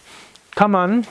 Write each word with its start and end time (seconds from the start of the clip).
kann 0.55 0.71
man 0.71 1.07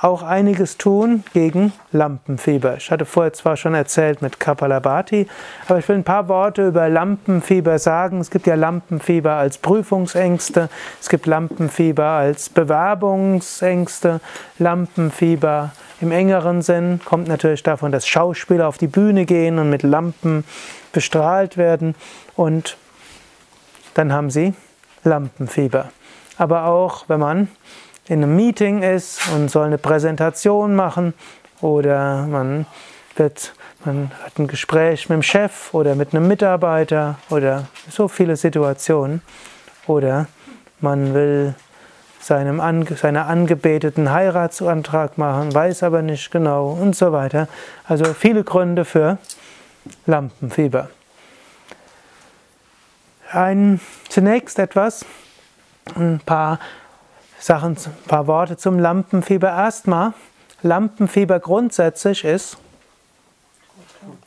auch 0.00 0.22
einiges 0.22 0.76
tun 0.76 1.24
gegen 1.32 1.72
Lampenfieber. 1.92 2.76
Ich 2.76 2.90
hatte 2.90 3.04
vorher 3.04 3.32
zwar 3.32 3.56
schon 3.56 3.74
erzählt 3.74 4.20
mit 4.20 4.38
Kapalabhati, 4.38 5.26
aber 5.68 5.78
ich 5.78 5.88
will 5.88 5.96
ein 5.96 6.04
paar 6.04 6.28
Worte 6.28 6.68
über 6.68 6.88
Lampenfieber 6.88 7.78
sagen. 7.78 8.20
Es 8.20 8.30
gibt 8.30 8.46
ja 8.46 8.54
Lampenfieber 8.54 9.32
als 9.32 9.58
Prüfungsängste, 9.58 10.68
es 11.00 11.08
gibt 11.08 11.26
Lampenfieber 11.26 12.04
als 12.04 12.50
Bewerbungsängste, 12.50 14.20
Lampenfieber 14.58 15.72
im 16.00 16.12
engeren 16.12 16.60
Sinn 16.60 17.00
kommt 17.02 17.26
natürlich 17.26 17.62
davon, 17.62 17.90
dass 17.90 18.06
Schauspieler 18.06 18.68
auf 18.68 18.76
die 18.76 18.86
Bühne 18.86 19.24
gehen 19.24 19.58
und 19.58 19.70
mit 19.70 19.82
Lampen 19.82 20.44
bestrahlt 20.92 21.56
werden 21.56 21.94
und 22.34 22.76
dann 23.94 24.12
haben 24.12 24.30
sie 24.30 24.52
Lampenfieber. 25.04 25.90
Aber 26.36 26.66
auch 26.66 27.08
wenn 27.08 27.20
man 27.20 27.48
in 28.08 28.22
einem 28.22 28.36
Meeting 28.36 28.82
ist 28.82 29.28
und 29.34 29.50
soll 29.50 29.66
eine 29.66 29.78
Präsentation 29.78 30.74
machen 30.74 31.14
oder 31.60 32.26
man 32.26 32.66
wird 33.16 33.52
man 33.84 34.10
hat 34.24 34.38
ein 34.38 34.48
Gespräch 34.48 35.08
mit 35.08 35.16
dem 35.16 35.22
Chef 35.22 35.72
oder 35.72 35.94
mit 35.94 36.12
einem 36.12 36.26
Mitarbeiter 36.26 37.18
oder 37.30 37.68
so 37.88 38.08
viele 38.08 38.36
Situationen 38.36 39.22
oder 39.86 40.26
man 40.80 41.14
will 41.14 41.54
seinem 42.20 42.60
Ange 42.60 42.96
seiner 42.96 43.26
Angebeteten 43.28 44.10
Heiratsantrag 44.10 45.16
machen, 45.16 45.54
weiß 45.54 45.84
aber 45.84 46.02
nicht 46.02 46.32
genau 46.32 46.70
und 46.70 46.96
so 46.96 47.12
weiter. 47.12 47.46
Also 47.86 48.04
viele 48.14 48.42
Gründe 48.42 48.84
für 48.84 49.18
Lampenfieber. 50.06 50.90
Ein, 53.30 53.80
zunächst 54.08 54.58
etwas, 54.58 55.04
ein 55.94 56.20
paar 56.26 56.58
Sachen, 57.38 57.76
ein 57.76 58.08
paar 58.08 58.26
Worte 58.26 58.56
zum 58.56 58.78
Lampenfieber. 58.78 59.48
Erstmal, 59.48 60.12
Lampenfieber 60.62 61.38
grundsätzlich 61.40 62.24
ist 62.24 62.56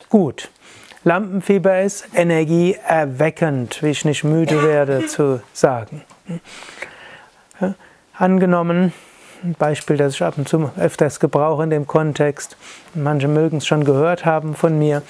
gut. 0.08 0.50
Lampenfieber 1.02 1.80
ist 1.80 2.06
energieerweckend, 2.14 3.82
wie 3.82 3.88
ich 3.88 4.04
nicht 4.04 4.22
müde 4.22 4.62
werde 4.62 5.06
zu 5.06 5.42
sagen. 5.52 6.02
Angenommen, 8.16 8.92
ein 9.42 9.54
Beispiel, 9.54 9.96
das 9.96 10.14
ich 10.14 10.22
ab 10.22 10.34
und 10.36 10.46
zu 10.46 10.70
öfters 10.78 11.20
gebrauche 11.20 11.62
in 11.62 11.70
dem 11.70 11.86
Kontext, 11.86 12.58
manche 12.92 13.28
mögen 13.28 13.58
es 13.58 13.66
schon 13.66 13.84
gehört 13.84 14.26
haben 14.26 14.54
von 14.54 14.78
mir. 14.78 15.02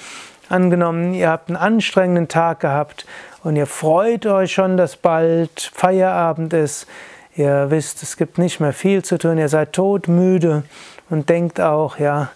Angenommen, 0.47 1.13
ihr 1.13 1.29
habt 1.29 1.49
einen 1.49 1.57
anstrengenden 1.57 2.29
Tag 2.29 2.61
gehabt 2.61 3.05
und 3.43 3.57
ihr 3.57 3.67
freut 3.67 4.25
euch 4.25 4.53
schon, 4.53 4.77
dass 4.77 4.95
bald 4.95 5.71
Feierabend 5.73 6.53
ist. 6.53 6.87
Ihr 7.35 7.67
wisst, 7.69 8.03
es 8.03 8.17
gibt 8.17 8.37
nicht 8.37 8.59
mehr 8.59 8.73
viel 8.73 9.03
zu 9.03 9.17
tun, 9.17 9.37
ihr 9.37 9.47
seid 9.47 9.73
todmüde 9.73 10.63
und 11.09 11.29
denkt 11.29 11.61
auch, 11.61 11.97
ja, 11.97 12.29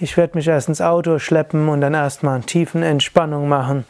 ich 0.00 0.16
werde 0.16 0.38
mich 0.38 0.48
erst 0.48 0.68
ins 0.68 0.80
Auto 0.80 1.18
schleppen 1.18 1.68
und 1.68 1.80
dann 1.80 1.92
erstmal 1.92 2.36
eine 2.36 2.44
tiefen 2.44 2.82
Entspannung 2.82 3.48
machen. 3.48 3.84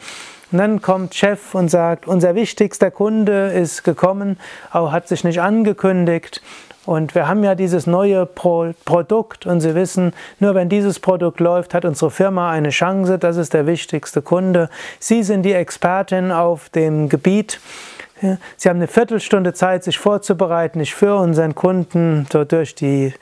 Und 0.50 0.58
dann 0.58 0.80
kommt 0.80 1.14
Chef 1.14 1.54
und 1.54 1.68
sagt, 1.68 2.08
unser 2.08 2.34
wichtigster 2.34 2.90
Kunde 2.90 3.52
ist 3.52 3.84
gekommen, 3.84 4.38
auch 4.72 4.90
hat 4.90 5.06
sich 5.06 5.22
nicht 5.22 5.40
angekündigt. 5.40 6.42
Und 6.86 7.14
wir 7.14 7.28
haben 7.28 7.44
ja 7.44 7.54
dieses 7.54 7.86
neue 7.86 8.24
Pro 8.24 8.72
Produkt 8.86 9.44
und 9.44 9.60
Sie 9.60 9.74
wissen, 9.74 10.14
nur 10.40 10.54
wenn 10.54 10.70
dieses 10.70 10.98
Produkt 11.00 11.38
läuft, 11.38 11.74
hat 11.74 11.84
unsere 11.84 12.10
Firma 12.10 12.50
eine 12.50 12.70
Chance. 12.70 13.18
Das 13.18 13.36
ist 13.36 13.52
der 13.52 13.66
wichtigste 13.66 14.22
Kunde. 14.22 14.70
Sie 14.98 15.22
sind 15.22 15.42
die 15.42 15.52
Expertin 15.52 16.32
auf 16.32 16.70
dem 16.70 17.10
Gebiet. 17.10 17.60
Sie 18.56 18.68
haben 18.68 18.78
eine 18.78 18.88
Viertelstunde 18.88 19.54
Zeit, 19.54 19.84
sich 19.84 19.98
vorzubereiten. 19.98 20.80
Ich 20.80 20.94
führe 20.94 21.18
unseren 21.18 21.54
Kunden 21.54 22.26
so 22.32 22.44
durch 22.44 22.74
die, 22.74 23.14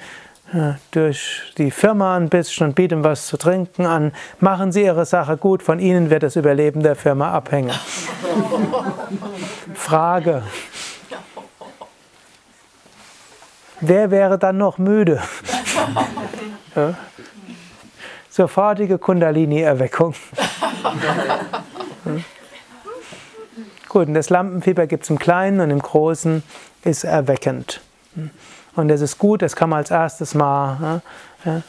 durch 0.90 1.52
die 1.58 1.70
Firma 1.70 2.16
ein 2.16 2.28
bisschen 2.28 2.68
und 2.68 2.74
biete 2.74 2.94
ihm 2.94 3.04
was 3.04 3.26
zu 3.26 3.36
trinken 3.36 3.86
an. 3.86 4.12
Machen 4.40 4.72
Sie 4.72 4.84
Ihre 4.84 5.04
Sache 5.04 5.36
gut, 5.36 5.62
von 5.62 5.78
Ihnen 5.78 6.10
wird 6.10 6.22
das 6.22 6.36
Überleben 6.36 6.82
der 6.82 6.96
Firma 6.96 7.32
abhängen. 7.32 7.72
Frage. 9.74 10.42
Wer 13.80 14.10
wäre 14.10 14.38
dann 14.38 14.56
noch 14.56 14.78
müde? 14.78 15.20
ja. 16.74 16.94
Sofortige 18.30 18.98
Kundalini-Erweckung. 18.98 20.14
Gut, 23.96 24.08
und 24.08 24.12
das 24.14 24.28
Lampenfieber 24.28 24.86
gibt 24.86 25.04
es 25.04 25.08
im 25.08 25.18
Kleinen 25.18 25.58
und 25.58 25.70
im 25.70 25.78
Großen 25.78 26.42
ist 26.84 27.04
erweckend. 27.04 27.80
Und 28.74 28.88
das 28.88 29.00
ist 29.00 29.16
gut, 29.16 29.40
das 29.40 29.56
kann 29.56 29.70
man 29.70 29.78
als 29.78 29.90
erstes 29.90 30.34
mal 30.34 31.00
ja, 31.46 31.62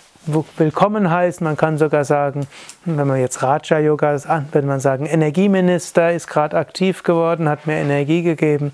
willkommen 0.57 1.09
heißen. 1.09 1.41
Man 1.45 1.55
kann 1.55 1.77
sogar 1.77 2.03
sagen, 2.03 2.45
wenn 2.83 3.07
man 3.07 3.21
jetzt 3.21 3.41
Raja 3.43 3.79
Yoga 3.79 4.21
würde 4.51 4.67
man 4.67 4.81
sagen, 4.81 5.05
Energieminister 5.05 6.11
ist 6.11 6.27
gerade 6.27 6.57
aktiv 6.57 7.03
geworden, 7.03 7.47
hat 7.47 7.65
mir 7.65 7.77
Energie 7.77 8.23
gegeben. 8.23 8.73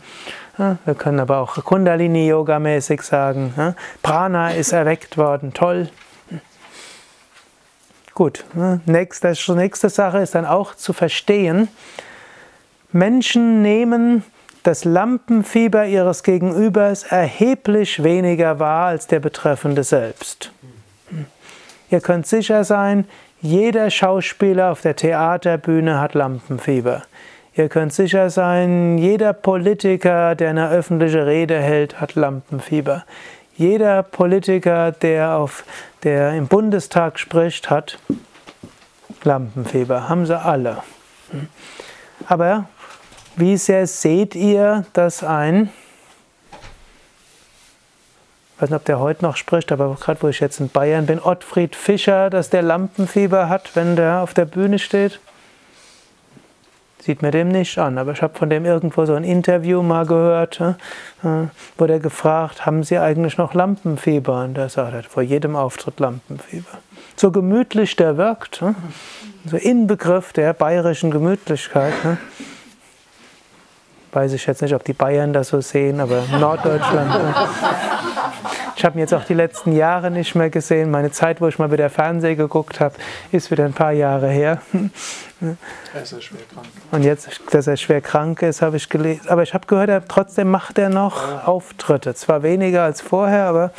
Ja, 0.58 0.78
wir 0.84 0.96
können 0.96 1.20
aber 1.20 1.38
auch 1.38 1.64
Kundalini 1.64 2.28
Yoga 2.28 2.58
mäßig 2.58 3.04
sagen, 3.04 3.54
ja, 3.56 3.76
Prana 4.02 4.50
ist 4.56 4.72
erweckt 4.72 5.16
worden, 5.16 5.54
toll. 5.54 5.92
Gut, 8.16 8.46
nächste, 8.88 9.36
nächste 9.54 9.90
Sache 9.90 10.18
ist 10.18 10.34
dann 10.34 10.48
auch 10.48 10.74
zu 10.74 10.92
verstehen, 10.92 11.68
Menschen 12.94 13.62
nehmen 13.62 14.24
das 14.64 14.86
Lampenfieber 14.86 15.86
ihres 15.86 16.24
Gegenübers 16.24 17.04
erheblich 17.04 18.04
weniger 18.04 18.60
wahr 18.60 18.88
als 18.88 19.08
der 19.08 19.20
Betreffende 19.20 19.84
selbst. 19.84 20.52
Ihr 21.90 22.02
könnt 22.02 22.28
sicher 22.28 22.64
sein, 22.64 23.06
jeder 23.42 23.90
Schauspieler 23.90 24.72
auf 24.72 24.82
der 24.82 24.96
Theaterbühne 24.96 26.00
hat 26.00 26.14
Lampenfieber. 26.14 27.04
Ihr 27.56 27.68
könnt 27.68 27.94
sicher 27.94 28.30
sein, 28.30 28.98
jeder 28.98 29.34
Politiker, 29.34 30.34
der 30.34 30.52
eine 30.52 30.70
öffentliche 30.70 31.26
Rede 31.26 31.60
hält, 31.60 32.00
hat 32.00 32.16
Lampenfieber. 32.16 33.04
Jeder 33.56 34.02
Politiker, 34.02 34.92
der, 34.92 35.36
auf, 35.36 35.64
der 36.04 36.34
im 36.34 36.48
Bundestag 36.48 37.20
spricht, 37.20 37.70
hat 37.70 38.00
Lampenfieber. 39.24 40.10
Haben 40.10 40.26
sie 40.26 40.40
alle. 40.40 40.78
Aber 42.28 42.70
wie 43.36 43.58
sehr 43.58 43.88
seht 43.88 44.36
ihr, 44.36 44.86
dass 44.94 45.24
ein, 45.24 45.70
ich 48.56 48.62
weiß 48.62 48.70
nicht, 48.70 48.78
ob 48.78 48.86
der 48.86 49.00
heute 49.00 49.26
noch 49.26 49.36
spricht, 49.36 49.72
aber 49.72 49.96
gerade 50.00 50.22
wo 50.22 50.28
ich 50.28 50.40
jetzt 50.40 50.60
in 50.60 50.70
Bayern 50.70 51.06
bin, 51.06 51.20
Ottfried 51.20 51.76
Fischer, 51.76 52.30
dass 52.30 52.50
der 52.50 52.62
Lampenfieber 52.62 53.50
hat, 53.50 53.76
wenn 53.76 53.96
der 53.96 54.22
auf 54.22 54.34
der 54.34 54.46
Bühne 54.46 54.80
steht? 54.80 55.20
Sieht 57.00 57.22
mir 57.22 57.32
dem 57.32 57.50
nicht 57.50 57.78
an, 57.80 57.98
aber 57.98 58.14
ich 58.14 58.22
habe 58.22 58.38
von 58.38 58.50
dem 58.50 58.64
irgendwo 58.64 59.06
so 59.06 59.14
ein 59.14 59.26
Interview 59.26 59.82
mal 59.82 60.06
gehört, 60.06 60.62
äh, 60.62 60.74
wo 61.78 61.86
der 61.86 62.00
gefragt, 62.00 62.66
haben 62.66 62.84
Sie 62.84 62.98
eigentlich 62.98 63.38
noch 63.38 63.54
Lampenfieber? 63.54 64.44
Und 64.44 64.54
der 64.54 64.70
sagt, 64.70 64.94
er 64.94 65.04
vor 65.04 65.24
jedem 65.24 65.58
Auftritt 65.58 66.00
Lampenfieber. 66.00 66.78
So 67.18 67.32
gemütlich 67.32 67.98
der 67.98 68.16
wirkt, 68.16 68.62
äh, 68.62 68.74
so 69.46 69.58
Inbegriff 69.58 70.32
der 70.32 70.54
bayerischen 70.54 71.12
Gemütlichkeit. 71.12 71.94
Äh. 74.14 74.16
Weiß 74.16 74.34
ich 74.34 74.46
jetzt 74.46 74.62
nicht, 74.62 74.74
ob 74.74 74.84
die 74.84 74.94
Bayern 74.94 75.34
das 75.34 75.50
so 75.50 75.62
sehen, 75.62 76.00
aber 76.00 76.24
Norddeutschland. 76.40 77.14
ich 78.76 78.86
habe 78.86 78.98
ihn 78.98 79.00
jetzt 79.00 79.14
auch 79.14 79.24
die 79.24 79.34
letzten 79.34 79.74
Jahre 79.74 80.12
nicht 80.12 80.36
mehr 80.36 80.50
gesehen. 80.50 80.92
Meine 80.92 81.12
Zeit, 81.12 81.42
wo 81.42 81.48
ich 81.48 81.60
mal 81.60 81.72
wieder 81.72 81.90
Fernsehen 81.90 82.38
geguckt 82.38 82.80
habe, 82.80 82.96
ist 83.32 83.52
wieder 83.52 83.66
ein 83.66 83.74
paar 83.74 83.92
Jahre 83.92 84.30
her. 84.30 84.62
Er 85.94 86.04
ist 86.04 86.14
ja 86.14 86.22
schwer 86.22 86.40
krank. 86.54 86.68
Und 86.92 87.04
jetzt, 87.04 87.42
dass 87.52 87.68
er 87.68 87.76
schwer 87.76 88.00
krank 88.00 88.42
ist, 88.44 88.62
habe 88.62 88.78
ich 88.78 88.88
gelesen. 88.88 89.28
Aber 89.28 89.44
ich 89.44 89.54
habe 89.54 89.68
gehört, 89.68 89.90
er, 89.90 90.08
trotzdem 90.08 90.50
macht 90.50 90.78
er 90.78 90.88
noch 90.88 91.46
Auftritte. 91.46 92.16
Zwar 92.16 92.44
weniger 92.44 92.84
als 92.84 93.02
vorher, 93.02 93.48
aber 93.48 93.72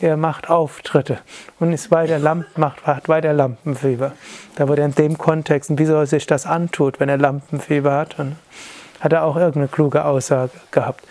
er 0.00 0.16
macht 0.16 0.48
Auftritte 0.48 1.18
und 1.58 1.72
ist 1.72 1.90
weiter 1.90 2.18
Lamp, 2.18 2.46
macht, 2.56 2.86
macht 2.86 3.08
weiter 3.08 3.32
Lampenfieber. 3.32 4.12
Da 4.54 4.68
wurde 4.68 4.82
er 4.82 4.86
in 4.86 4.94
dem 4.94 5.18
Kontext, 5.18 5.70
und 5.70 5.78
wie 5.78 5.86
soll 5.86 6.06
sich 6.06 6.26
das 6.26 6.46
antut, 6.46 7.00
wenn 7.00 7.08
er 7.08 7.18
Lampenfieber 7.18 7.92
hat? 7.92 8.18
Und 8.18 8.36
hat 9.00 9.12
er 9.12 9.24
auch 9.24 9.36
irgendeine 9.36 9.68
kluge 9.68 10.04
Aussage 10.04 10.52
gehabt. 10.70 11.04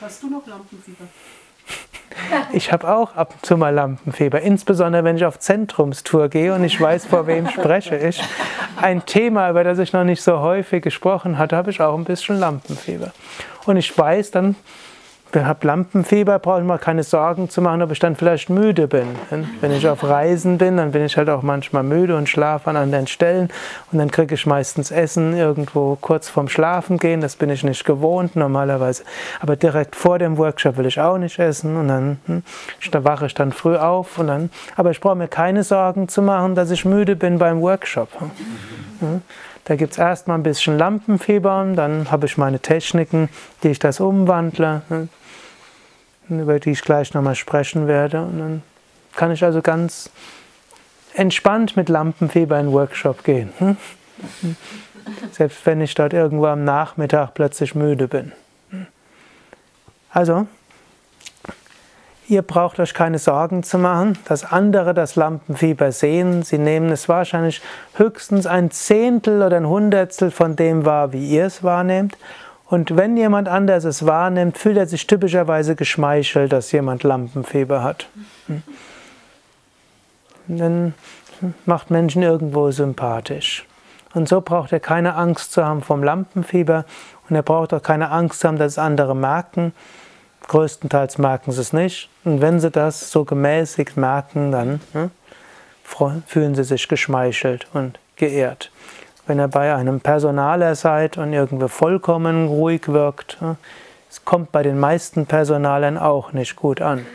Hast 0.00 0.22
du 0.22 0.30
noch 0.30 0.46
Lampenfieber? 0.46 1.04
Ich 2.52 2.72
habe 2.72 2.92
auch 2.92 3.14
ab 3.14 3.34
und 3.34 3.46
zu 3.46 3.56
mal 3.56 3.72
Lampenfieber, 3.72 4.40
insbesondere 4.40 5.04
wenn 5.04 5.16
ich 5.16 5.24
auf 5.24 5.38
Zentrumstour 5.38 6.28
gehe 6.28 6.52
und 6.52 6.64
ich 6.64 6.80
weiß, 6.80 7.06
vor 7.06 7.26
wem 7.26 7.48
spreche 7.48 7.96
ich. 7.96 8.20
Ein 8.76 9.06
Thema, 9.06 9.48
über 9.50 9.62
das 9.62 9.78
ich 9.78 9.92
noch 9.92 10.04
nicht 10.04 10.22
so 10.22 10.40
häufig 10.40 10.82
gesprochen 10.82 11.38
hatte, 11.38 11.56
habe 11.56 11.70
ich 11.70 11.80
auch 11.80 11.96
ein 11.96 12.04
bisschen 12.04 12.38
Lampenfieber. 12.38 13.12
Und 13.66 13.76
ich 13.76 13.96
weiß 13.96 14.32
dann, 14.32 14.56
habe 15.34 15.66
Lampenfieber, 15.66 16.38
brauche 16.38 16.60
ich 16.60 16.66
mir 16.66 16.78
keine 16.78 17.02
Sorgen 17.02 17.48
zu 17.48 17.62
machen, 17.62 17.82
ob 17.82 17.92
ich 17.92 17.98
dann 17.98 18.16
vielleicht 18.16 18.50
müde 18.50 18.88
bin. 18.88 19.06
Wenn 19.60 19.72
ich 19.72 19.86
auf 19.88 20.04
Reisen 20.04 20.58
bin, 20.58 20.76
dann 20.76 20.92
bin 20.92 21.04
ich 21.04 21.16
halt 21.16 21.28
auch 21.28 21.42
manchmal 21.42 21.82
müde 21.82 22.16
und 22.16 22.28
schlafe 22.28 22.70
an 22.70 22.76
anderen 22.76 23.06
Stellen 23.06 23.48
und 23.92 23.98
dann 23.98 24.10
kriege 24.10 24.34
ich 24.34 24.46
meistens 24.46 24.90
Essen 24.90 25.36
irgendwo 25.36 25.96
kurz 26.00 26.28
vorm 26.28 26.48
Schlafen 26.48 26.98
gehen, 26.98 27.20
das 27.20 27.36
bin 27.36 27.50
ich 27.50 27.64
nicht 27.64 27.84
gewohnt 27.84 28.36
normalerweise. 28.36 29.04
Aber 29.40 29.56
direkt 29.56 29.96
vor 29.96 30.18
dem 30.18 30.36
Workshop 30.38 30.76
will 30.76 30.86
ich 30.86 31.00
auch 31.00 31.18
nicht 31.18 31.38
essen 31.38 31.76
und 31.76 31.88
dann 31.88 32.18
hm, 32.26 32.42
da 32.90 33.04
wache 33.04 33.26
ich 33.26 33.34
dann 33.34 33.52
früh 33.52 33.76
auf 33.76 34.18
und 34.18 34.26
dann, 34.26 34.50
aber 34.76 34.90
ich 34.90 35.00
brauche 35.00 35.16
mir 35.16 35.28
keine 35.28 35.62
Sorgen 35.62 36.08
zu 36.08 36.22
machen, 36.22 36.54
dass 36.54 36.70
ich 36.70 36.84
müde 36.84 37.16
bin 37.16 37.38
beim 37.38 37.60
Workshop. 37.60 38.08
Hm. 39.60 39.64
Da 39.64 39.76
gibt 39.76 39.92
es 39.92 39.98
erstmal 39.98 40.38
ein 40.38 40.42
bisschen 40.42 40.78
Lampenfieber, 40.78 41.66
dann 41.74 42.10
habe 42.10 42.26
ich 42.26 42.36
meine 42.36 42.60
Techniken, 42.60 43.28
die 43.62 43.68
ich 43.68 43.78
das 43.78 44.00
umwandle. 44.00 44.82
Hm 44.88 45.08
über 46.38 46.60
die 46.60 46.70
ich 46.70 46.82
gleich 46.82 47.12
nochmal 47.14 47.34
sprechen 47.34 47.88
werde. 47.88 48.22
Und 48.22 48.38
dann 48.38 48.62
kann 49.14 49.32
ich 49.32 49.42
also 49.42 49.62
ganz 49.62 50.10
entspannt 51.14 51.76
mit 51.76 51.88
Lampenfieber 51.88 52.58
in 52.60 52.66
den 52.66 52.72
Workshop 52.72 53.24
gehen. 53.24 53.52
Hm? 53.58 53.76
Selbst 55.32 55.64
wenn 55.66 55.80
ich 55.80 55.94
dort 55.94 56.12
irgendwo 56.12 56.46
am 56.46 56.64
Nachmittag 56.64 57.34
plötzlich 57.34 57.74
müde 57.74 58.06
bin. 58.06 58.32
Also, 60.12 60.46
ihr 62.30 62.42
braucht 62.42 62.78
euch 62.78 62.94
keine 62.94 63.18
Sorgen 63.18 63.64
zu 63.64 63.76
machen, 63.76 64.16
dass 64.26 64.50
andere 64.50 64.94
das 64.94 65.16
Lampenfieber 65.16 65.90
sehen. 65.90 66.42
Sie 66.42 66.58
nehmen 66.58 66.90
es 66.90 67.08
wahrscheinlich 67.08 67.60
höchstens 67.94 68.46
ein 68.46 68.70
Zehntel 68.70 69.42
oder 69.42 69.56
ein 69.56 69.68
Hundertstel 69.68 70.30
von 70.30 70.54
dem 70.54 70.84
wahr, 70.84 71.12
wie 71.12 71.28
ihr 71.28 71.46
es 71.46 71.64
wahrnehmt. 71.64 72.16
Und 72.66 72.96
wenn 72.96 73.16
jemand 73.16 73.48
anders 73.48 73.82
es 73.82 74.06
wahrnimmt, 74.06 74.56
fühlt 74.56 74.76
er 74.76 74.86
sich 74.86 75.08
typischerweise 75.08 75.74
geschmeichelt, 75.74 76.52
dass 76.52 76.70
jemand 76.70 77.02
Lampenfieber 77.02 77.82
hat. 77.82 78.06
Hm. 78.46 78.62
Dann 80.46 80.94
macht 81.66 81.90
Menschen 81.90 82.22
irgendwo 82.22 82.70
sympathisch. 82.70 83.66
Und 84.14 84.28
so 84.28 84.40
braucht 84.40 84.72
er 84.72 84.80
keine 84.80 85.14
Angst 85.14 85.52
zu 85.52 85.64
haben 85.64 85.82
vom 85.82 86.02
Lampenfieber 86.04 86.84
und 87.28 87.36
er 87.36 87.42
braucht 87.42 87.74
auch 87.74 87.82
keine 87.82 88.10
Angst 88.10 88.40
zu 88.40 88.48
haben, 88.48 88.58
dass 88.58 88.78
andere 88.78 89.16
merken. 89.16 89.72
Größtenteils 90.48 91.18
merken 91.18 91.52
sie 91.52 91.60
es 91.60 91.72
nicht. 91.72 92.08
Und 92.24 92.40
wenn 92.40 92.60
sie 92.60 92.70
das 92.70 93.10
so 93.10 93.24
gemäßigt 93.24 93.96
merken, 93.96 94.52
dann 94.52 94.80
hm, 94.92 95.10
fühlen 96.26 96.54
sie 96.54 96.64
sich 96.64 96.88
geschmeichelt 96.88 97.66
und 97.72 97.98
geehrt 98.16 98.70
wenn 99.30 99.38
ihr 99.38 99.46
bei 99.46 99.72
einem 99.72 100.00
Personaler 100.00 100.74
seid 100.74 101.16
und 101.16 101.32
irgendwie 101.32 101.68
vollkommen 101.68 102.48
ruhig 102.48 102.88
wirkt. 102.88 103.38
Es 104.10 104.24
kommt 104.24 104.50
bei 104.50 104.64
den 104.64 104.76
meisten 104.80 105.26
Personalern 105.26 105.96
auch 105.96 106.32
nicht 106.32 106.56
gut 106.56 106.80
an. 106.80 107.06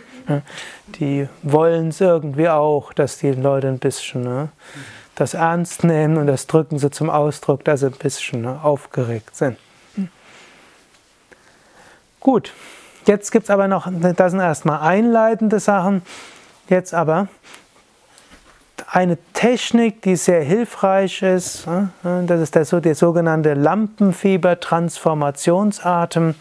Die 0.87 1.27
wollen 1.43 1.89
es 1.89 1.99
irgendwie 1.99 2.47
auch, 2.47 2.93
dass 2.93 3.17
die 3.17 3.31
Leute 3.31 3.67
ein 3.67 3.79
bisschen 3.79 4.23
ne, 4.23 4.49
das 5.15 5.33
ernst 5.33 5.83
nehmen 5.83 6.15
und 6.15 6.27
das 6.27 6.47
drücken 6.47 6.79
sie 6.79 6.89
zum 6.89 7.09
Ausdruck, 7.09 7.65
dass 7.65 7.81
sie 7.81 7.87
ein 7.87 7.91
bisschen 7.91 8.43
ne, 8.43 8.61
aufgeregt 8.63 9.35
sind. 9.35 9.57
Gut, 12.21 12.53
jetzt 13.05 13.31
gibt 13.31 13.45
es 13.45 13.49
aber 13.49 13.67
noch, 13.67 13.87
das 13.91 14.31
sind 14.31 14.41
erstmal 14.41 14.81
einleitende 14.81 15.59
Sachen. 15.59 16.03
Jetzt 16.69 16.93
aber 16.93 17.27
eine 18.87 19.17
Technik, 19.33 20.01
die 20.01 20.15
sehr 20.15 20.41
hilfreich 20.41 21.21
ist. 21.21 21.67
Das 22.03 22.41
ist 22.41 22.55
der, 22.55 22.63
der 22.81 22.95
sogenannte 22.95 23.53
Lampenfieber-Transformationsatem. 23.53 26.33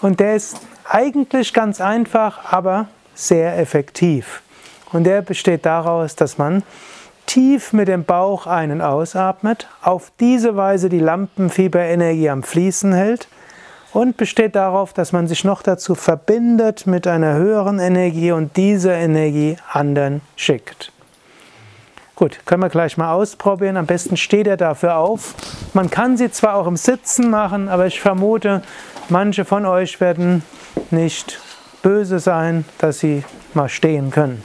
Und 0.00 0.20
der 0.20 0.36
ist 0.36 0.60
eigentlich 0.84 1.52
ganz 1.52 1.80
einfach, 1.80 2.52
aber 2.52 2.86
sehr 3.14 3.58
effektiv. 3.58 4.42
Und 4.92 5.02
der 5.04 5.22
besteht 5.22 5.66
daraus, 5.66 6.14
dass 6.16 6.38
man 6.38 6.62
tief 7.28 7.72
mit 7.72 7.86
dem 7.86 8.04
Bauch 8.04 8.46
einen 8.46 8.80
ausatmet, 8.80 9.68
auf 9.82 10.10
diese 10.18 10.56
Weise 10.56 10.88
die 10.88 10.98
Lampenfieberenergie 10.98 12.30
am 12.30 12.42
Fließen 12.42 12.92
hält 12.92 13.28
und 13.92 14.16
besteht 14.16 14.56
darauf, 14.56 14.92
dass 14.92 15.12
man 15.12 15.28
sich 15.28 15.44
noch 15.44 15.62
dazu 15.62 15.94
verbindet 15.94 16.86
mit 16.86 17.06
einer 17.06 17.34
höheren 17.34 17.78
Energie 17.78 18.32
und 18.32 18.56
diese 18.56 18.92
Energie 18.92 19.56
anderen 19.70 20.22
schickt. 20.36 20.90
Gut, 22.16 22.40
können 22.46 22.62
wir 22.62 22.68
gleich 22.68 22.96
mal 22.96 23.12
ausprobieren. 23.12 23.76
Am 23.76 23.86
besten 23.86 24.16
steht 24.16 24.48
er 24.48 24.56
dafür 24.56 24.96
auf. 24.96 25.34
Man 25.72 25.88
kann 25.88 26.16
sie 26.16 26.32
zwar 26.32 26.54
auch 26.54 26.66
im 26.66 26.76
Sitzen 26.76 27.30
machen, 27.30 27.68
aber 27.68 27.86
ich 27.86 28.00
vermute, 28.00 28.62
manche 29.08 29.44
von 29.44 29.66
euch 29.66 30.00
werden 30.00 30.42
nicht 30.90 31.40
böse 31.82 32.18
sein, 32.18 32.64
dass 32.78 32.98
sie 32.98 33.22
mal 33.54 33.68
stehen 33.68 34.10
können. 34.10 34.42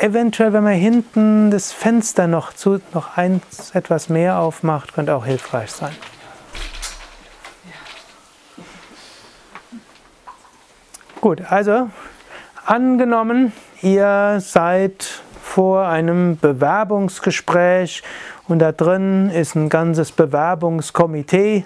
Eventuell, 0.00 0.52
wenn 0.52 0.62
man 0.62 0.74
hinten 0.74 1.50
das 1.50 1.72
Fenster 1.72 2.28
noch, 2.28 2.52
zu, 2.52 2.80
noch 2.94 3.16
eins 3.16 3.72
etwas 3.74 4.08
mehr 4.08 4.38
aufmacht, 4.38 4.94
könnte 4.94 5.12
auch 5.12 5.26
hilfreich 5.26 5.72
sein. 5.72 5.90
Gut, 11.20 11.42
also 11.50 11.90
angenommen, 12.64 13.52
ihr 13.82 14.36
seid 14.38 15.20
vor 15.42 15.88
einem 15.88 16.38
Bewerbungsgespräch 16.38 18.04
und 18.46 18.60
da 18.60 18.70
drin 18.70 19.30
ist 19.30 19.56
ein 19.56 19.68
ganzes 19.68 20.12
Bewerbungskomitee 20.12 21.64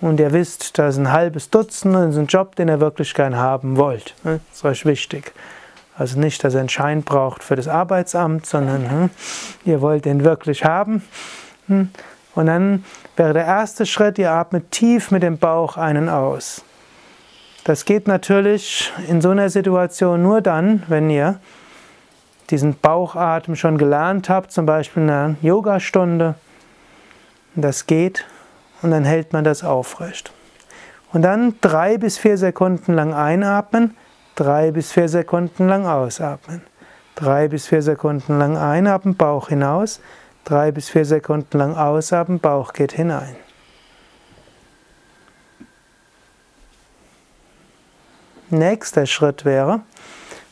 und 0.00 0.18
ihr 0.18 0.32
wisst, 0.32 0.80
da 0.80 0.88
ist 0.88 0.96
ein 0.96 1.12
halbes 1.12 1.50
Dutzend 1.50 1.94
und 1.94 2.10
ist 2.10 2.18
ein 2.18 2.26
Job, 2.26 2.56
den 2.56 2.66
ihr 2.66 2.80
wirklich 2.80 3.14
gern 3.14 3.36
haben 3.36 3.76
wollt. 3.76 4.16
Das 4.24 4.40
ist 4.52 4.64
euch 4.64 4.84
wichtig. 4.84 5.32
Also 5.98 6.18
nicht, 6.20 6.44
dass 6.44 6.54
ihr 6.54 6.60
einen 6.60 6.68
Schein 6.68 7.02
braucht 7.02 7.42
für 7.42 7.56
das 7.56 7.66
Arbeitsamt, 7.66 8.46
sondern 8.46 8.90
hm, 8.90 9.10
ihr 9.64 9.80
wollt 9.80 10.04
den 10.04 10.24
wirklich 10.24 10.64
haben. 10.64 11.02
Hm. 11.66 11.90
Und 12.36 12.46
dann 12.46 12.84
wäre 13.16 13.32
der 13.32 13.44
erste 13.44 13.84
Schritt, 13.84 14.16
ihr 14.18 14.30
atmet 14.30 14.70
tief 14.70 15.10
mit 15.10 15.24
dem 15.24 15.38
Bauch 15.38 15.76
einen 15.76 16.08
aus. 16.08 16.62
Das 17.64 17.84
geht 17.84 18.06
natürlich 18.06 18.92
in 19.08 19.20
so 19.20 19.30
einer 19.30 19.50
Situation 19.50 20.22
nur 20.22 20.40
dann, 20.40 20.84
wenn 20.86 21.10
ihr 21.10 21.40
diesen 22.50 22.78
Bauchatmen 22.78 23.56
schon 23.56 23.76
gelernt 23.76 24.30
habt, 24.30 24.52
zum 24.52 24.66
Beispiel 24.66 25.02
in 25.02 25.10
einer 25.10 25.34
Yogastunde. 25.42 26.36
Das 27.56 27.86
geht 27.86 28.24
und 28.82 28.92
dann 28.92 29.04
hält 29.04 29.32
man 29.32 29.42
das 29.42 29.64
aufrecht. 29.64 30.32
Und 31.12 31.22
dann 31.22 31.56
drei 31.60 31.98
bis 31.98 32.18
vier 32.18 32.38
Sekunden 32.38 32.94
lang 32.94 33.12
einatmen, 33.12 33.96
drei 34.38 34.70
bis 34.70 34.92
vier 34.92 35.08
Sekunden 35.08 35.66
lang 35.66 35.86
ausatmen. 35.86 36.62
Drei 37.16 37.48
bis 37.48 37.66
vier 37.66 37.82
Sekunden 37.82 38.38
lang 38.38 38.56
einatmen, 38.56 39.16
Bauch 39.16 39.48
hinaus, 39.48 40.00
drei 40.44 40.70
bis 40.70 40.88
vier 40.88 41.04
Sekunden 41.04 41.58
lang 41.58 41.76
ausatmen, 41.76 42.38
Bauch 42.38 42.72
geht 42.72 42.92
hinein. 42.92 43.34
Nächster 48.50 49.06
Schritt 49.06 49.44
wäre, 49.44 49.80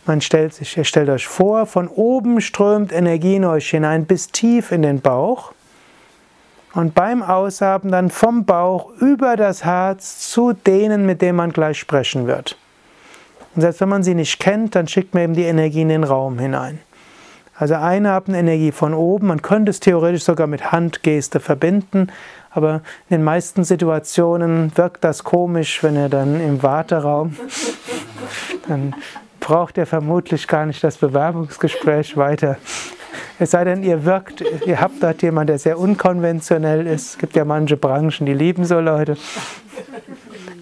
man 0.05 0.21
stellt 0.21 0.52
sich, 0.52 0.76
ihr 0.76 0.85
stellt 0.85 1.09
euch 1.09 1.28
vor, 1.28 1.66
von 1.66 1.87
oben 1.87 2.40
strömt 2.40 2.93
Energie 2.93 3.37
in 3.37 3.45
euch 3.45 3.71
hinein 3.71 4.05
bis 4.05 4.28
tief 4.28 4.73
in 4.73 4.83
den 4.83 5.00
Bauch. 5.00 5.52
Und 6.75 6.95
beim 6.95 7.23
Ausatmen 7.23 7.93
dann 7.93 8.11
vom 8.11 8.45
Bauch 8.45 8.90
über 9.00 9.37
das 9.37 9.64
Herz 9.64 10.28
zu 10.28 10.52
denen, 10.52 11.07
mit 11.07 11.23
denen 11.23 11.37
man 11.37 11.52
gleich 11.52 11.78
sprechen 11.78 12.26
wird. 12.26 12.59
Und 13.57 13.63
selbst 13.63 13.81
wenn 13.81 13.89
man 13.89 14.03
sie 14.03 14.15
nicht 14.15 14.39
kennt, 14.39 14.75
dann 14.75 14.87
schickt 14.87 15.15
man 15.15 15.25
eben 15.25 15.35
die 15.35 15.45
Energie 15.45 15.81
in 15.81 15.89
den 15.89 16.05
Raum 16.05 16.39
hinein. 16.39 16.79
Also 17.59 17.75
einatmen 17.75 18.37
Energie 18.37 18.71
von 18.71 18.93
oben. 18.93 19.29
Man 19.29 19.41
könnte 19.41 19.71
es 19.71 19.81
theoretisch 19.81 20.25
sogar 20.25 20.47
mit 20.47 20.73
Handgeste 20.73 21.41
verbinden, 21.41 22.09
aber 22.51 22.83
in 23.09 23.17
den 23.17 23.25
meisten 23.25 23.65
Situationen 23.65 24.77
wirkt 24.77 25.05
das 25.05 25.25
komisch, 25.25 25.83
wenn 25.83 25.97
ihr 25.97 26.11
dann 26.11 26.39
im 26.39 26.63
Warteraum, 26.63 27.35
dann 28.69 28.95
braucht 29.41 29.79
ihr 29.79 29.87
vermutlich 29.87 30.49
gar 30.49 30.67
nicht 30.67 30.85
das 30.85 30.99
Bewerbungsgespräch 30.99 32.17
weiter. 32.19 32.59
Es 33.39 33.53
sei 33.53 33.65
denn, 33.65 33.83
ihr 33.83 34.05
wirkt, 34.05 34.43
ihr 34.67 34.81
habt 34.81 35.03
dort 35.03 35.23
jemanden, 35.23 35.49
der 35.49 35.59
sehr 35.59 35.79
unkonventionell 35.79 36.87
ist. 36.87 37.11
Es 37.11 37.19
gibt 37.19 37.37
ja 37.37 37.47
manche 37.47 37.79
Branchen, 37.79 38.27
die 38.27 38.35
lieben 38.35 38.67
so 38.67 38.81
Leute. 38.81 39.17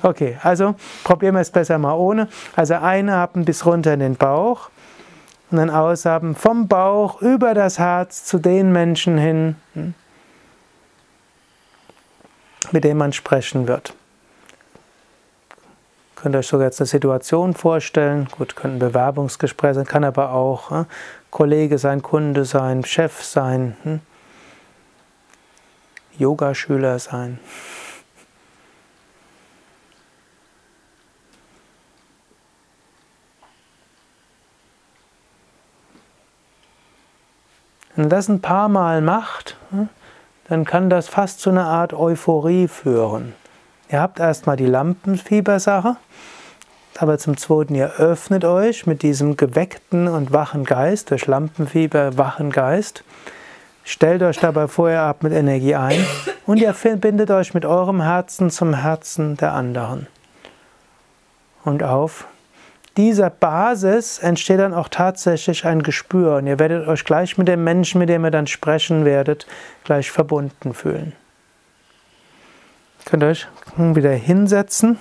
Okay, 0.04 0.36
also 0.42 0.74
probieren 1.02 1.34
wir 1.34 1.40
es 1.40 1.50
besser 1.50 1.78
mal 1.78 1.94
ohne. 1.94 2.28
Also 2.54 2.74
einatmen 2.74 3.46
bis 3.46 3.64
runter 3.64 3.94
in 3.94 4.00
den 4.00 4.16
Bauch 4.16 4.68
und 5.50 5.56
dann 5.56 5.70
ausatmen 5.70 6.34
vom 6.34 6.68
Bauch 6.68 7.22
über 7.22 7.54
das 7.54 7.78
Herz 7.78 8.26
zu 8.26 8.38
den 8.38 8.70
Menschen 8.70 9.16
hin, 9.16 9.56
mit 12.70 12.84
dem 12.84 12.98
man 12.98 13.14
sprechen 13.14 13.66
wird. 13.66 13.94
Könnt 16.16 16.34
ihr 16.34 16.40
euch 16.40 16.48
sogar 16.48 16.66
jetzt 16.66 16.82
eine 16.82 16.86
Situation 16.86 17.54
vorstellen. 17.54 18.28
Gut, 18.36 18.56
könnte 18.56 18.76
ein 18.76 18.90
Bewerbungsgespräch 18.90 19.74
sein, 19.74 19.86
kann 19.86 20.04
aber 20.04 20.32
auch 20.32 20.70
äh, 20.70 20.84
Kollege 21.30 21.78
sein, 21.78 22.02
Kunde 22.02 22.44
sein, 22.44 22.84
Chef 22.84 23.22
sein. 23.22 23.78
Hm. 23.84 24.00
Yogaschüler 26.18 26.98
sein. 26.98 27.38
Wenn 37.94 38.04
man 38.04 38.10
das 38.10 38.28
ein 38.28 38.40
paar 38.40 38.68
Mal 38.68 39.00
macht, 39.00 39.56
hm, 39.70 39.88
dann 40.48 40.64
kann 40.64 40.90
das 40.90 41.08
fast 41.08 41.40
zu 41.40 41.50
einer 41.50 41.66
Art 41.66 41.94
Euphorie 41.94 42.68
führen. 42.68 43.34
Ihr 43.88 44.00
habt 44.00 44.18
erstmal 44.18 44.56
die 44.56 44.66
Lampenfiebersache, 44.66 45.96
aber 46.98 47.18
zum 47.18 47.36
Zweiten, 47.36 47.74
ihr 47.74 47.92
öffnet 47.98 48.44
euch 48.44 48.86
mit 48.86 49.02
diesem 49.02 49.36
geweckten 49.36 50.08
und 50.08 50.32
wachen 50.32 50.64
Geist, 50.64 51.10
durch 51.10 51.26
Lampenfieber 51.26 52.18
wachen 52.18 52.50
Geist. 52.50 53.04
Stellt 53.84 54.22
euch 54.22 54.38
dabei 54.38 54.66
vorher 54.66 55.02
ab 55.02 55.22
mit 55.22 55.32
Energie 55.32 55.74
ein 55.74 56.04
und 56.46 56.58
ihr 56.58 56.74
verbindet 56.74 57.30
euch 57.30 57.54
mit 57.54 57.64
eurem 57.64 58.00
Herzen 58.00 58.50
zum 58.50 58.74
Herzen 58.74 59.36
der 59.36 59.52
anderen. 59.52 60.06
Und 61.64 61.82
auf 61.82 62.26
dieser 62.96 63.30
Basis 63.30 64.18
entsteht 64.18 64.60
dann 64.60 64.74
auch 64.74 64.88
tatsächlich 64.88 65.64
ein 65.64 65.82
Gespür 65.82 66.36
und 66.36 66.46
ihr 66.46 66.58
werdet 66.58 66.86
euch 66.86 67.04
gleich 67.04 67.36
mit 67.38 67.48
dem 67.48 67.64
Menschen, 67.64 67.98
mit 67.98 68.08
dem 68.08 68.24
ihr 68.24 68.30
dann 68.30 68.46
sprechen 68.46 69.04
werdet, 69.04 69.46
gleich 69.82 70.10
verbunden 70.10 70.74
fühlen. 70.74 71.12
Ihr 73.00 73.10
könnt 73.10 73.24
euch 73.24 73.48
wieder 73.76 74.12
hinsetzen. 74.12 74.98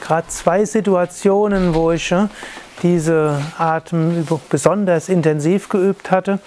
Gerade 0.00 0.28
zwei 0.28 0.64
Situationen, 0.64 1.74
wo 1.74 1.92
ich 1.92 2.10
äh, 2.12 2.26
diese 2.82 3.40
Atemübung 3.56 4.40
besonders 4.50 5.08
intensiv 5.08 5.68
geübt 5.68 6.10
hatte. 6.10 6.40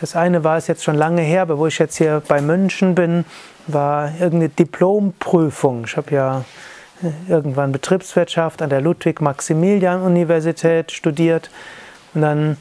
Das 0.00 0.14
eine 0.14 0.44
war 0.44 0.56
es 0.56 0.68
jetzt 0.68 0.84
schon 0.84 0.94
lange 0.94 1.22
her, 1.22 1.42
aber 1.42 1.58
wo 1.58 1.66
ich 1.66 1.78
jetzt 1.78 1.96
hier 1.96 2.22
bei 2.28 2.40
München 2.40 2.94
bin, 2.94 3.24
war 3.66 4.12
irgendeine 4.12 4.48
Diplomprüfung. 4.48 5.86
Ich 5.86 5.96
habe 5.96 6.14
ja 6.14 6.44
äh, 7.02 7.10
irgendwann 7.28 7.72
Betriebswirtschaft 7.72 8.62
an 8.62 8.70
der 8.70 8.80
Ludwig-Maximilian-Universität 8.80 10.92
studiert 10.92 11.50
und 12.14 12.22
dann 12.22 12.56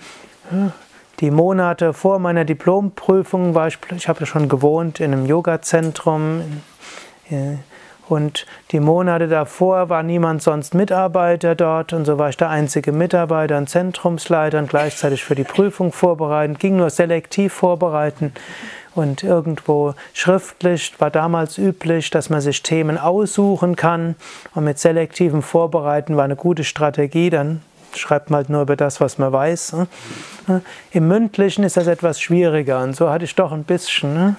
äh, 0.52 0.72
die 1.20 1.30
Monate 1.32 1.94
vor 1.94 2.20
meiner 2.20 2.46
Diplomprüfung 2.46 3.56
war 3.56 3.68
ich, 3.68 3.80
ich 3.96 4.08
habe 4.08 4.26
schon 4.26 4.50
gewohnt 4.50 5.00
in 5.00 5.14
einem 5.14 5.26
Yoga-Zentrum 5.26 6.62
äh, 7.30 7.56
und 8.10 8.46
die 8.72 8.80
Monate 8.80 9.28
davor 9.28 9.90
war 9.90 10.04
niemand 10.04 10.42
sonst 10.42 10.74
Mitarbeiter 10.74 11.56
dort 11.56 11.94
und 11.94 12.06
so 12.06 12.18
war 12.18 12.30
ich 12.30 12.38
der 12.38 12.50
einzige 12.50 12.92
Mitarbeiter 12.92 13.58
und 13.58 13.70
Zentrumsleiter 13.70 14.60
und 14.60 14.70
gleichzeitig 14.70 15.24
für 15.24 15.36
die 15.36 15.44
Prüfung 15.44 15.92
vorbereiten, 15.92 16.58
ging 16.58 16.78
nur 16.78 16.90
selektiv 16.90 17.54
vorbereiten 17.54 18.34
und 18.96 19.24
irgendwo 19.24 19.94
schriftlich 20.14 20.94
war 21.00 21.12
damals 21.12 21.58
üblich, 21.58 22.10
dass 22.10 22.30
man 22.30 22.42
sich 22.42 22.64
Themen 22.64 22.98
aussuchen 22.98 23.76
kann 23.76 24.16
und 24.56 24.64
mit 24.64 24.80
selektivem 24.80 25.44
Vorbereiten 25.44 26.18
war 26.18 26.24
eine 26.24 26.36
gute 26.36 26.64
Strategie, 26.64 27.30
dann 27.30 27.62
schreibt 27.96 28.30
man 28.30 28.38
halt 28.38 28.50
nur 28.50 28.62
über 28.62 28.76
das, 28.76 29.02
was 29.02 29.18
man 29.18 29.32
weiß. 29.32 29.76
Ne? 30.48 30.62
Im 30.92 31.08
mündlichen 31.08 31.64
ist 31.64 31.78
das 31.78 31.88
etwas 31.88 32.22
schwieriger 32.22 32.82
und 32.82 32.96
so 32.96 33.10
hatte 33.10 33.26
ich 33.26 33.36
doch 33.36 33.52
ein 33.52 33.64
bisschen 33.64 34.14
ne? 34.14 34.36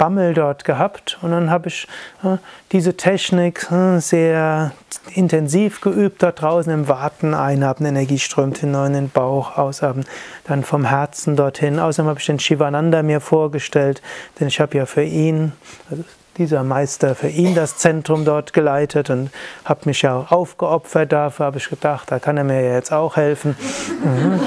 Bammel 0.00 0.32
dort 0.32 0.64
gehabt 0.64 1.18
und 1.20 1.30
dann 1.30 1.50
habe 1.50 1.68
ich 1.68 1.86
äh, 2.24 2.38
diese 2.72 2.96
Technik 2.96 3.70
äh, 3.70 4.00
sehr 4.00 4.72
intensiv 5.14 5.82
geübt 5.82 6.22
dort 6.22 6.40
draußen 6.40 6.72
im 6.72 6.88
Warten. 6.88 7.34
Einatmen, 7.34 7.90
Energie 7.90 8.18
strömt 8.18 8.56
hinein 8.56 8.94
in 8.94 9.04
den 9.04 9.10
Bauch, 9.10 9.58
ausatmen, 9.58 10.06
dann 10.44 10.64
vom 10.64 10.86
Herzen 10.86 11.36
dorthin. 11.36 11.78
Außerdem 11.78 12.08
habe 12.08 12.18
ich 12.18 12.24
den 12.24 12.38
Shivananda 12.38 13.02
mir 13.02 13.20
vorgestellt, 13.20 14.00
denn 14.40 14.48
ich 14.48 14.58
habe 14.58 14.74
ja 14.78 14.86
für 14.86 15.02
ihn, 15.02 15.52
also 15.90 16.02
dieser 16.38 16.64
Meister 16.64 17.14
für 17.14 17.28
ihn 17.28 17.54
das 17.54 17.76
Zentrum 17.76 18.24
dort 18.24 18.54
geleitet 18.54 19.10
und 19.10 19.30
habe 19.66 19.80
mich 19.84 20.00
ja 20.00 20.16
auch 20.16 20.32
aufgeopfert 20.32 21.12
dafür, 21.12 21.44
habe 21.44 21.58
ich 21.58 21.68
gedacht, 21.68 22.10
da 22.10 22.18
kann 22.18 22.38
er 22.38 22.44
mir 22.44 22.62
ja 22.62 22.72
jetzt 22.72 22.90
auch 22.90 23.16
helfen. 23.16 23.54
Mhm. 24.02 24.40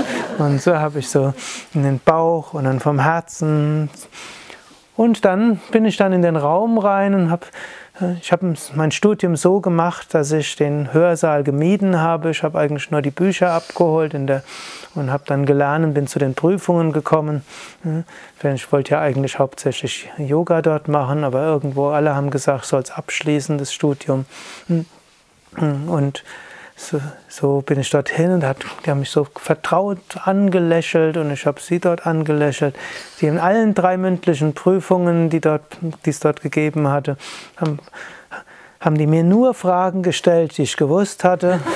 Und 0.43 0.61
so 0.63 0.75
habe 0.79 0.97
ich 0.97 1.09
so 1.09 1.35
in 1.75 1.83
den 1.83 1.99
Bauch 1.99 2.55
und 2.55 2.63
dann 2.63 2.79
vom 2.79 2.97
Herzen 2.97 3.91
und 4.95 5.25
dann 5.25 5.59
bin 5.71 5.85
ich 5.85 5.97
dann 5.97 6.13
in 6.13 6.21
den 6.21 6.35
Raum 6.35 6.77
rein 6.77 7.13
und 7.13 7.31
habe 7.31 7.45
äh, 8.01 8.13
ich 8.21 8.31
habe 8.31 8.53
mein 8.75 8.91
Studium 8.91 9.35
so 9.35 9.59
gemacht, 9.59 10.13
dass 10.13 10.31
ich 10.31 10.55
den 10.55 10.93
Hörsaal 10.93 11.43
gemieden 11.43 11.99
habe. 11.99 12.31
Ich 12.31 12.43
habe 12.43 12.59
eigentlich 12.59 12.91
nur 12.91 13.01
die 13.01 13.11
Bücher 13.11 13.51
abgeholt 13.51 14.13
der, 14.13 14.43
und 14.95 15.11
habe 15.11 15.23
dann 15.27 15.45
gelernt 15.45 15.85
und 15.85 15.93
bin 15.93 16.07
zu 16.07 16.19
den 16.19 16.35
Prüfungen 16.35 16.91
gekommen. 16.91 17.43
Ich 18.43 18.71
wollte 18.71 18.91
ja 18.91 19.01
eigentlich 19.01 19.39
hauptsächlich 19.39 20.09
Yoga 20.17 20.61
dort 20.61 20.87
machen, 20.87 21.23
aber 21.23 21.43
irgendwo 21.43 21.89
alle 21.89 22.15
haben 22.15 22.29
gesagt, 22.29 22.65
soll 22.65 22.81
es 22.81 22.91
abschließen, 22.91 23.57
das 23.57 23.73
Studium. 23.73 24.25
Und 25.57 26.23
so, 26.83 27.01
so, 27.29 27.61
bin 27.61 27.79
ich 27.79 27.89
dorthin 27.89 28.31
und 28.31 28.43
hat, 28.43 28.57
die 28.85 28.89
haben 28.89 28.99
mich 28.99 29.09
so 29.09 29.25
vertraut 29.35 29.99
angelächelt 30.23 31.17
und 31.17 31.31
ich 31.31 31.45
habe 31.45 31.59
sie 31.61 31.79
dort 31.79 32.05
angelächelt. 32.05 32.75
Die 33.19 33.27
in 33.27 33.39
allen 33.39 33.73
drei 33.73 33.97
mündlichen 33.97 34.53
Prüfungen, 34.53 35.29
die, 35.29 35.41
dort, 35.41 35.63
es 36.05 36.19
dort 36.19 36.41
gegeben 36.41 36.87
hatte, 36.87 37.17
haben, 37.57 37.79
haben 38.79 38.97
die 38.97 39.07
mir 39.07 39.23
nur 39.23 39.53
Fragen 39.53 40.03
gestellt, 40.03 40.57
die 40.57 40.63
ich 40.63 40.77
gewusst 40.77 41.23
hatte. 41.23 41.59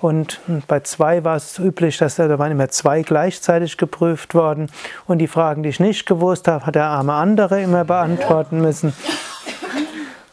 Und 0.00 0.40
bei 0.66 0.80
zwei 0.80 1.22
war 1.22 1.36
es 1.36 1.60
üblich, 1.60 1.98
dass 1.98 2.16
da 2.16 2.38
waren 2.38 2.50
immer 2.50 2.68
zwei 2.68 3.02
gleichzeitig 3.02 3.76
geprüft 3.76 4.34
worden. 4.34 4.68
Und 5.06 5.18
die 5.18 5.28
Fragen, 5.28 5.62
die 5.62 5.68
ich 5.68 5.78
nicht 5.78 6.06
gewusst 6.06 6.48
habe, 6.48 6.66
hat 6.66 6.74
der 6.74 6.86
arme 6.86 7.12
andere 7.12 7.62
immer 7.62 7.84
beantworten 7.84 8.60
müssen. 8.60 8.92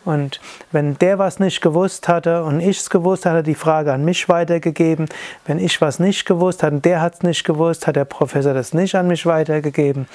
Und 0.06 0.40
wenn 0.72 0.98
der 0.98 1.20
was 1.20 1.40
nicht 1.40 1.62
gewusst 1.62 2.08
hatte 2.08 2.44
und 2.44 2.62
ich 2.62 2.80
es 2.80 2.90
gewusst 2.90 3.26
hatte, 3.26 3.44
die 3.44 3.56
Frage 3.56 3.94
an 3.94 4.06
mich 4.06 4.30
weitergegeben. 4.30 5.10
Wenn 5.46 5.60
ich 5.60 5.82
was 5.82 6.00
nicht 6.00 6.26
gewusst 6.26 6.64
hatte 6.64 6.78
und 6.78 6.86
der 6.86 7.02
hat 7.02 7.16
es 7.16 7.24
nicht 7.24 7.44
gewusst, 7.44 7.86
hat 7.86 7.98
der 7.98 8.06
Professor 8.06 8.54
das 8.54 8.74
nicht 8.74 8.96
an 8.96 9.08
mich 9.08 9.26
weitergegeben. 9.26 10.08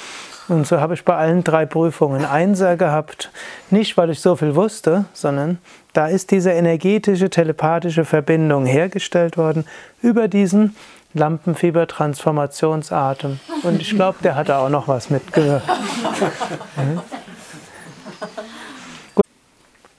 Und 0.48 0.66
so 0.66 0.80
habe 0.80 0.94
ich 0.94 1.04
bei 1.04 1.14
allen 1.14 1.44
drei 1.44 1.66
Prüfungen 1.66 2.24
Einser 2.24 2.76
gehabt. 2.76 3.30
Nicht, 3.70 3.96
weil 3.96 4.10
ich 4.10 4.20
so 4.20 4.36
viel 4.36 4.54
wusste, 4.54 5.06
sondern 5.12 5.58
da 5.92 6.06
ist 6.06 6.30
diese 6.30 6.50
energetische, 6.50 7.28
telepathische 7.30 8.04
Verbindung 8.04 8.66
hergestellt 8.66 9.36
worden 9.36 9.64
über 10.02 10.28
diesen 10.28 10.76
Lampenfieber-Transformationsatem. 11.14 13.38
Und 13.62 13.80
ich 13.80 13.90
glaube, 13.90 14.18
der 14.22 14.34
hatte 14.34 14.56
auch 14.56 14.68
noch 14.68 14.88
was 14.88 15.10
mitgehört. 15.10 15.62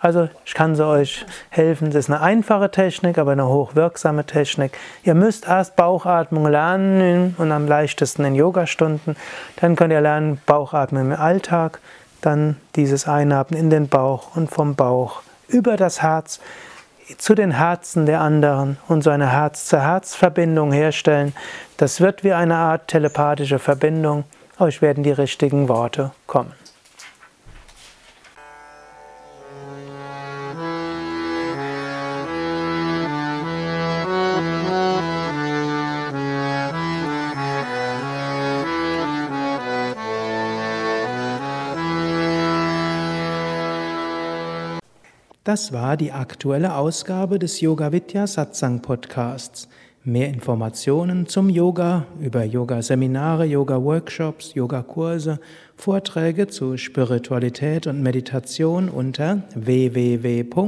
Also 0.06 0.30
ich 0.46 0.54
kann 0.54 0.76
sie 0.76 0.86
euch 0.86 1.26
helfen. 1.50 1.88
Das 1.88 1.96
ist 1.96 2.12
eine 2.12 2.22
einfache 2.22 2.70
Technik, 2.70 3.18
aber 3.18 3.32
eine 3.32 3.48
hochwirksame 3.48 4.24
Technik. 4.24 4.78
Ihr 5.02 5.16
müsst 5.16 5.48
erst 5.48 5.76
Bauchatmung 5.76 6.46
lernen 6.46 7.34
und 7.40 7.52
am 7.52 7.68
leichtesten 7.68 8.24
in 8.24 8.36
Yogastunden. 8.36 9.16
Dann 9.56 9.76
könnt 9.76 9.92
ihr 9.92 10.02
lernen 10.02 10.40
Bauchatmung 10.46 11.12
im 11.12 11.20
Alltag. 11.20 11.80
Dann 12.22 12.58
dieses 12.76 13.08
Einatmen 13.08 13.60
in 13.60 13.72
den 13.72 13.90
Bauch 13.90 14.36
und 14.36 14.52
vom 14.52 14.76
Bauch 14.76 15.24
über 15.48 15.76
das 15.76 16.04
Herz 16.04 16.40
zu 17.18 17.34
den 17.34 17.50
Herzen 17.50 18.06
der 18.06 18.22
anderen 18.22 18.78
und 18.88 19.04
so 19.04 19.10
eine 19.10 19.32
Herz-zu-Herz-Verbindung 19.32 20.72
herstellen. 20.72 21.34
Das 21.78 22.00
wird 22.00 22.24
wie 22.24 22.34
eine 22.34 22.58
Art 22.58 22.90
telepathische 22.90 23.58
Verbindung. 23.58 24.26
Euch 24.60 24.84
werden 24.84 25.04
die 25.04 25.14
richtigen 25.14 25.68
Worte 25.68 26.12
kommen. 26.28 26.54
Das 45.46 45.72
war 45.72 45.96
die 45.96 46.12
aktuelle 46.12 46.76
Ausgabe 46.76 47.38
des 47.38 47.62
Yoga 47.62 47.92
Vidya 47.92 48.26
Satsang 48.26 48.82
Podcasts. 48.82 49.70
Mehr 50.04 50.30
Informationen 50.30 51.28
zum 51.28 51.52
Yoga 51.52 52.08
über 52.20 52.44
Yoga-Seminare, 52.44 53.46
Yoga-Workshops, 53.46 54.56
Yogakurse, 54.56 55.40
Vorträge 55.76 56.48
zu 56.48 56.78
Spiritualität 56.78 57.86
und 57.86 58.02
Meditation 58.02 58.90
unter 58.90 59.44
www.yoga-vidya.de 59.54 60.66